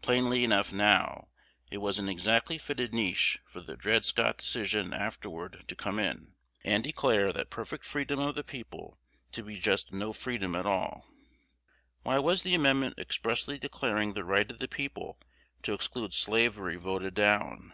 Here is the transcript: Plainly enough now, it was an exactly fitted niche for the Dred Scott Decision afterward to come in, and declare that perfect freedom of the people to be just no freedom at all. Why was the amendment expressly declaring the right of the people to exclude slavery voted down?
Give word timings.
Plainly 0.00 0.42
enough 0.42 0.72
now, 0.72 1.28
it 1.70 1.78
was 1.78 2.00
an 2.00 2.08
exactly 2.08 2.58
fitted 2.58 2.92
niche 2.92 3.38
for 3.46 3.60
the 3.60 3.76
Dred 3.76 4.04
Scott 4.04 4.38
Decision 4.38 4.92
afterward 4.92 5.64
to 5.68 5.76
come 5.76 6.00
in, 6.00 6.34
and 6.64 6.82
declare 6.82 7.32
that 7.32 7.48
perfect 7.48 7.84
freedom 7.84 8.18
of 8.18 8.34
the 8.34 8.42
people 8.42 8.98
to 9.30 9.44
be 9.44 9.60
just 9.60 9.92
no 9.92 10.12
freedom 10.12 10.56
at 10.56 10.66
all. 10.66 11.06
Why 12.02 12.18
was 12.18 12.42
the 12.42 12.56
amendment 12.56 12.98
expressly 12.98 13.56
declaring 13.56 14.14
the 14.14 14.24
right 14.24 14.50
of 14.50 14.58
the 14.58 14.66
people 14.66 15.20
to 15.62 15.74
exclude 15.74 16.12
slavery 16.12 16.74
voted 16.74 17.14
down? 17.14 17.72